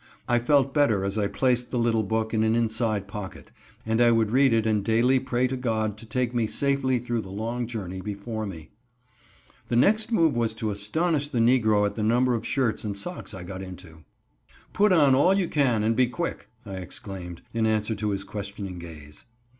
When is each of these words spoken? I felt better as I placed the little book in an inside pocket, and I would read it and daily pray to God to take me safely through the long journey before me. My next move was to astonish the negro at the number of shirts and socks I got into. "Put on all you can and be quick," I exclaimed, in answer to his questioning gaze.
I 0.27 0.39
felt 0.39 0.73
better 0.73 1.03
as 1.03 1.19
I 1.19 1.27
placed 1.27 1.69
the 1.69 1.77
little 1.77 2.01
book 2.01 2.33
in 2.33 2.41
an 2.41 2.55
inside 2.55 3.07
pocket, 3.07 3.51
and 3.85 4.01
I 4.01 4.09
would 4.09 4.31
read 4.31 4.51
it 4.51 4.65
and 4.65 4.83
daily 4.83 5.19
pray 5.19 5.45
to 5.45 5.55
God 5.55 5.95
to 5.99 6.07
take 6.07 6.33
me 6.33 6.47
safely 6.47 6.97
through 6.97 7.21
the 7.21 7.29
long 7.29 7.67
journey 7.67 8.01
before 8.01 8.47
me. 8.47 8.71
My 9.69 9.77
next 9.77 10.11
move 10.11 10.35
was 10.35 10.55
to 10.55 10.71
astonish 10.71 11.29
the 11.29 11.37
negro 11.37 11.85
at 11.85 11.93
the 11.93 12.01
number 12.01 12.33
of 12.33 12.47
shirts 12.47 12.83
and 12.83 12.97
socks 12.97 13.35
I 13.35 13.43
got 13.43 13.61
into. 13.61 14.03
"Put 14.73 14.91
on 14.91 15.13
all 15.13 15.35
you 15.35 15.47
can 15.47 15.83
and 15.83 15.95
be 15.95 16.07
quick," 16.07 16.47
I 16.65 16.77
exclaimed, 16.77 17.43
in 17.53 17.67
answer 17.67 17.93
to 17.93 18.09
his 18.09 18.23
questioning 18.23 18.79
gaze. 18.79 19.25